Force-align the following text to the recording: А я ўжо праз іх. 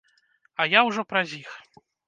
А 0.63 0.67
я 0.77 0.81
ўжо 0.87 1.05
праз 1.13 1.37
іх. 1.43 1.51